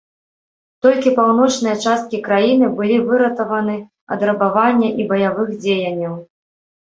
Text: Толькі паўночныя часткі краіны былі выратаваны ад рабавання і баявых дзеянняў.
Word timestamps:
Толькі 0.85 1.09
паўночныя 1.19 1.75
часткі 1.89 2.19
краіны 2.29 2.69
былі 2.79 2.97
выратаваны 3.11 3.77
ад 4.15 4.19
рабавання 4.29 4.89
і 5.03 5.05
баявых 5.11 5.49
дзеянняў. 5.67 6.13